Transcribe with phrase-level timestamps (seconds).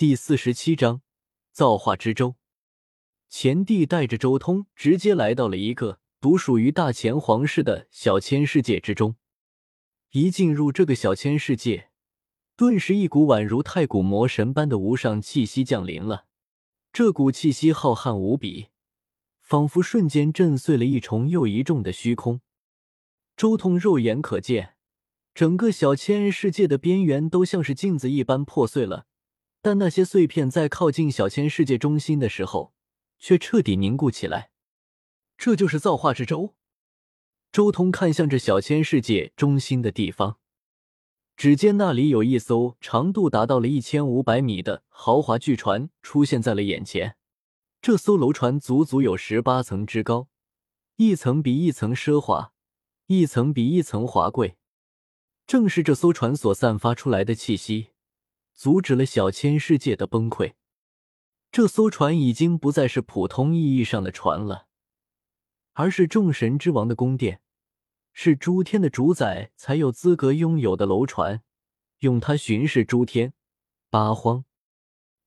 [0.00, 1.02] 第四十七章
[1.52, 2.36] 造化之舟。
[3.28, 9.16] 前帝带着周通直接来到了一个独属于大前皇室的小千世界之中。
[10.12, 11.90] 一进入这个小千世界，
[12.56, 16.24] 顿时一股宛如太古魔神般的无上气息降临了。
[16.94, 18.68] 这股气息浩瀚无比，
[19.42, 22.40] 仿佛瞬间震碎了一重又一重的虚空。
[23.36, 24.76] 周通肉眼可见，
[25.34, 29.08] 整个小千世界的边缘都像是镜子一般破碎了。
[29.62, 32.72] 但那些碎片在靠近小千世界中心的时候，
[33.18, 34.50] 却彻底凝固起来。
[35.36, 36.54] 这就是造化之舟。
[37.52, 40.38] 周通看向这小千世界中心的地方，
[41.36, 47.16] 只见那里有一艘长度达到了一千五百米的豪华巨船出现在了眼前。
[47.82, 50.28] 这艘楼船足足有十八层之高，
[50.96, 52.52] 一层比一层奢华，
[53.06, 54.56] 一层比一层华贵。
[55.46, 57.89] 正是这艘船所散发出来的气息。
[58.60, 60.52] 阻止了小千世界的崩溃。
[61.50, 64.66] 这艘船已经不再是普通意义上的船了，
[65.72, 67.40] 而是众神之王的宫殿，
[68.12, 71.40] 是诸天的主宰才有资格拥有的楼船，
[72.00, 73.32] 用它巡视诸天
[73.88, 74.44] 八荒。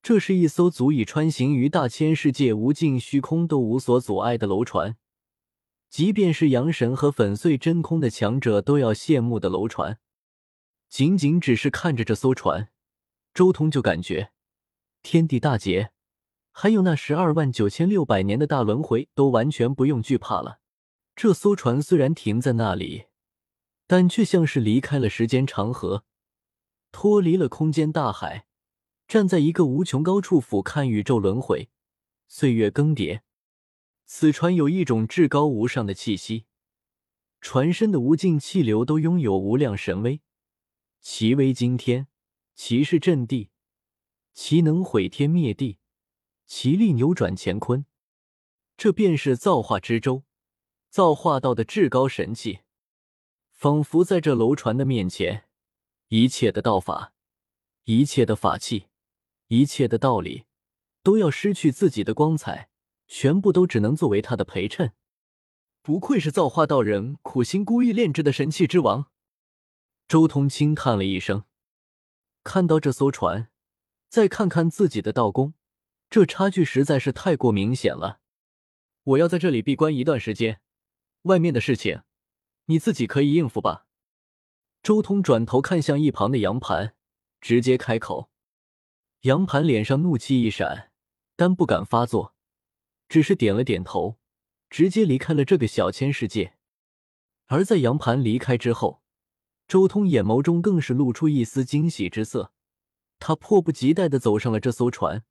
[0.00, 4.96] 这是一艘足以穿行于大千世界无尽虚空都无所阻碍的楼船，
[5.90, 9.98] 即便是阳神和粉碎真空的强者都要羡慕的楼船。
[10.88, 12.68] 仅仅只是看着这艘船。
[13.36, 14.30] 周通就感觉
[15.02, 15.92] 天地大劫，
[16.52, 20.60] 还有那十二万九千六百年的大轮回都完全不用惧怕了。
[21.14, 23.08] 这艘船虽然停在那里，
[23.86, 26.06] 但却像是离开了时间长河，
[26.90, 28.46] 脱离了空间大海，
[29.06, 31.68] 站在一个无穷高处俯瞰宇宙轮回、
[32.26, 33.20] 岁月更迭。
[34.06, 36.46] 此船有一种至高无上的气息，
[37.42, 40.22] 船身的无尽气流都拥有无量神威，
[41.02, 42.08] 其威惊天。
[42.56, 43.50] 其势震地，
[44.32, 45.78] 其能毁天灭地，
[46.46, 47.84] 其力扭转乾坤。
[48.78, 50.24] 这便是造化之舟，
[50.88, 52.60] 造化道的至高神器。
[53.50, 55.44] 仿佛在这楼船的面前，
[56.08, 57.12] 一切的道法，
[57.84, 58.86] 一切的法器，
[59.48, 60.46] 一切的道理，
[61.02, 62.70] 都要失去自己的光彩，
[63.06, 64.94] 全部都只能作为他的陪衬。
[65.82, 69.10] 不愧是造化道人苦心孤诣炼制的神器之王。
[70.08, 71.44] 周通轻叹了一声。
[72.46, 73.50] 看到这艘船，
[74.08, 75.54] 再看看自己的道宫，
[76.08, 78.20] 这差距实在是太过明显了。
[79.02, 80.60] 我要在这里闭关一段时间，
[81.22, 82.02] 外面的事情
[82.66, 83.86] 你自己可以应付吧。
[84.80, 86.94] 周通转头看向一旁的杨盘，
[87.40, 88.30] 直接开口。
[89.22, 90.92] 杨盘脸上怒气一闪，
[91.34, 92.36] 但不敢发作，
[93.08, 94.18] 只是点了点头，
[94.70, 96.54] 直接离开了这个小千世界。
[97.46, 99.02] 而在杨盘离开之后，
[99.68, 102.52] 周通眼眸中更是露出一丝惊喜之色，
[103.18, 105.24] 他迫不及待的走上了这艘船，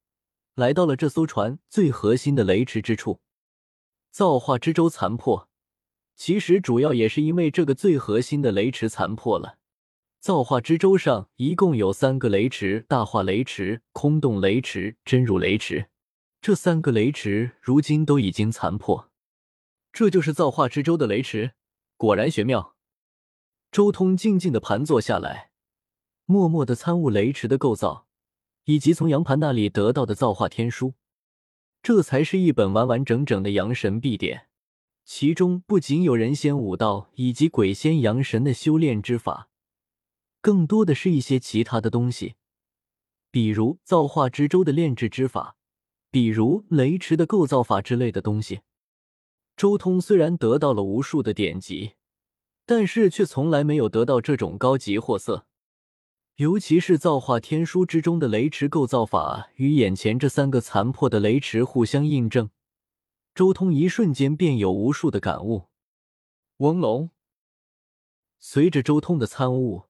[0.55, 3.21] 来到了这艘船最核心的雷池之处。
[4.11, 5.49] 造化之舟残破，
[6.15, 9.57] 其实主要也是因为这个最核心的雷池残破了。
[10.19, 15.89] 造化之舟上一共有三个雷池：大化雷池、空洞雷池、真如雷池。
[16.41, 19.09] 这三个雷池如今都已经残破，
[19.93, 21.53] 这就是造化之舟的雷池，
[21.95, 22.74] 果然玄妙。
[23.71, 25.51] 周通静静的盘坐下来，
[26.25, 28.07] 默默的参悟雷池的构造，
[28.63, 30.93] 以及从杨盘那里得到的造化天书。
[31.83, 34.47] 这才是一本完完整整的阳神必典，
[35.03, 39.49] 其中不仅有人仙武道以及鬼仙阳神的修炼之法，
[40.41, 42.35] 更多的是一些其他的东西，
[43.29, 45.57] 比如造化之舟的炼制之法，
[46.09, 48.61] 比如雷池的构造法之类的东西。
[49.55, 51.93] 周通虽然得到了无数的典籍。
[52.65, 55.45] 但是却从来没有得到这种高级货色，
[56.37, 62.49] 尤其是造化天书之中的雷池构造法与眼前这三个残破的雷池互相印证，
[63.33, 65.69] 周通一瞬间便有无数的感悟。
[66.57, 67.11] 嗡隆，
[68.39, 69.83] 随着周通的参悟，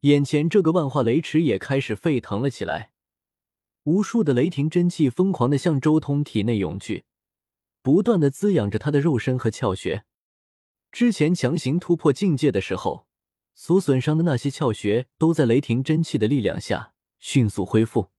[0.00, 2.92] 眼前这个万化雷池也开始沸腾了起来，
[3.84, 7.04] 无数的雷霆真气疯狂的向周通体内涌去，
[7.80, 10.04] 不断的滋养着他的肉身和窍穴。
[10.92, 13.06] 之前强行突破境界的时候，
[13.54, 18.10] 所损伤的那些窍穴，都在雷霆真气的力量下迅速恢复。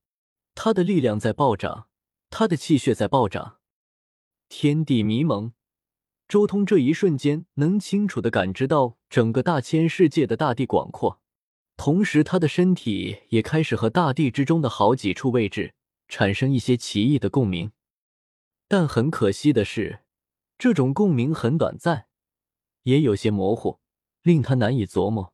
[0.55, 1.87] 他的力量在暴涨，
[2.31, 3.59] 他的气血在暴涨。
[4.49, 5.53] 天地迷蒙，
[6.27, 11.21] 周通这一瞬间能清楚的感知到整个大千世界的大地广阔，
[11.77, 15.75] 同时他的身体也开始和大地之中的好几处位置
[16.07, 17.71] 产生一些奇异的共鸣。
[18.67, 19.99] 但很可惜的是，
[20.57, 22.07] 这种共鸣很短暂。
[22.83, 23.79] 也有些模糊，
[24.21, 25.33] 令他难以琢磨。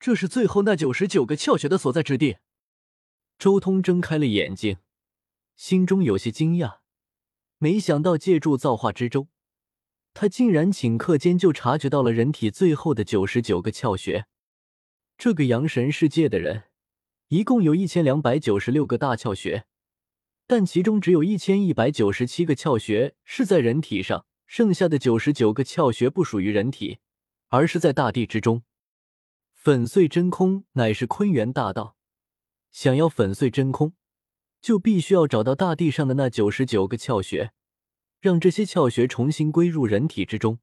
[0.00, 2.38] 这是最后那九十九个窍穴的所在之地。
[3.38, 4.78] 周通睁开了眼睛，
[5.56, 6.78] 心中有些惊讶，
[7.58, 9.28] 没想到借助造化之舟，
[10.14, 14.26] 他竟然顷刻间就察觉到了人体最后的九十九个窍穴。
[15.18, 16.64] 这个阳神世界的人，
[17.28, 19.66] 一共有一千两百九十六个大窍穴，
[20.46, 26.98] 但其中只有一千一百九十七个窍穴是在人体上，剩下的九十九个窍穴不属于人体，
[27.48, 28.64] 而是在大地之中。
[29.54, 31.96] 粉碎真空乃是坤元大道，
[32.70, 33.94] 想要粉碎真空，
[34.60, 37.52] 就必须要找到大地上的那九十九个窍穴，
[38.20, 40.58] 让这些窍穴重新归入人体之中。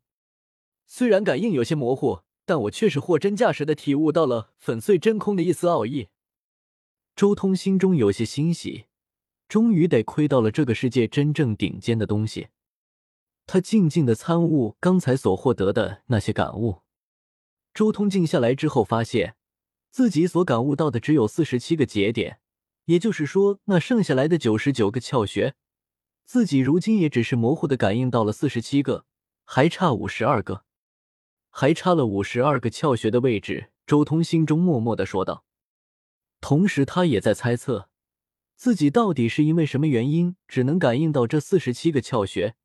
[0.86, 2.20] 虽然感应有些模糊。
[2.46, 6.08] 但我却是货真价实的体悟到了粉碎真空的一丝奥义。
[7.16, 8.86] 周通心中有些欣喜，
[9.48, 12.48] 终于得窥到了这个世界真正顶尖的东西。
[13.52, 16.84] 他静静的参悟刚才所获得的那些感悟。
[17.74, 19.38] 周通静下来之后，发现
[19.90, 22.40] 自己所感悟到的只有四十七个节点，
[22.86, 25.56] 也就是说，那剩下来的九十九个窍穴，
[26.26, 29.06] 自己如今也只是模糊的感应到了四十七个，
[29.46, 30.64] 还差五十二个。
[31.50, 35.44] 还差了五十二个窍穴的位置，周通心中默默的说道。
[36.40, 37.90] 同时，他也在猜测，
[38.56, 42.56] 自己到底是因为什么原因，只能感应到这四十七个窍穴，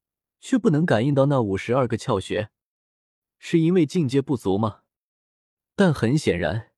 [0.47, 2.51] 却不能感应到那五十二个窍穴？
[3.39, 4.83] 是因为境界不足吗？
[5.75, 6.73] 但很显然，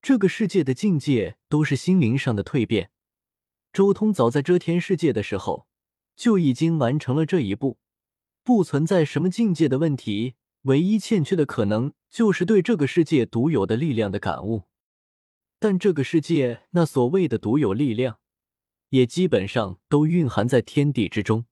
[0.00, 2.92] 这个世界的境界都是心灵上的蜕变。
[3.72, 5.66] 周通早在遮天世界的时候，
[6.14, 7.80] 就已经完成了这一步，
[8.44, 10.36] 不存在什么境界的问题。
[10.62, 14.62] 唯一欠缺的可能就是对这个世界独有的力量的感悟，
[15.58, 18.20] 但这个世界那所谓的独有力量，
[18.90, 21.46] 也基本上都蕴含在天地之中。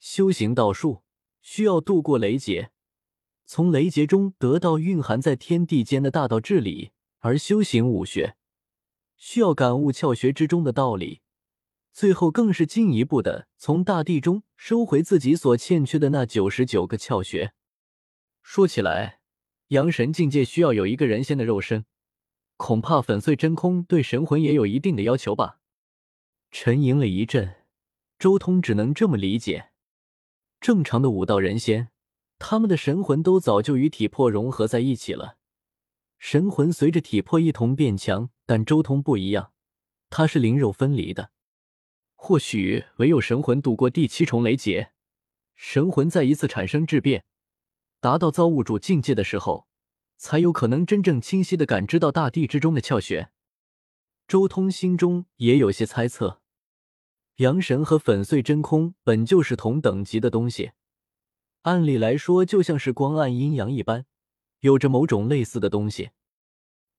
[0.00, 1.02] 修行道术
[1.42, 2.70] 需要度过雷劫，
[3.44, 8.36] 从雷劫中得到蕴含在天地间的大道治理；而修行武学
[9.16, 11.20] 需要感悟窍穴之中的道理，
[11.92, 17.52] 最后更是进一步的从大地中收回自己所欠缺的那九十九个窍穴。
[18.42, 19.20] 说起来，
[19.68, 21.84] 阳神境界需要有一个人仙的肉身，
[22.56, 25.60] 恐怕粉碎真空对神魂也有一定的要求吧。
[26.50, 27.56] 沉吟了一阵，
[28.18, 29.69] 周通只能这么理解：
[30.60, 31.88] 正常的武道人仙，
[32.38, 35.38] 他们的神魂都早就与体魄融合在一起了，
[36.18, 38.30] 神魂随着体魄一同变强。
[38.44, 39.52] 但周通不一样，
[40.10, 41.30] 他是灵肉分离的。
[42.14, 44.90] 或许唯有神魂度过第七重雷劫，
[45.54, 47.24] 神魂再一次产生质变。
[48.00, 49.68] 达到造物主境界的时候，
[50.16, 53.30] 才有可能真正清晰的感知到大地之中的窍穴。
[54.26, 56.39] 周通心中也有些猜测，
[57.40, 60.72] 阳神和粉碎真空本就是同等级的东西，
[61.62, 64.04] 按理来说就像是光暗阴阳一般，
[64.60, 66.10] 有着某种类似的东西。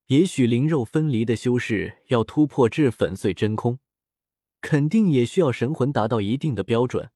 [0.07, 3.77] 也许灵肉分离的修士要突破至粉碎真空，
[4.61, 7.11] 肯定也需要神魂达到一定的标准。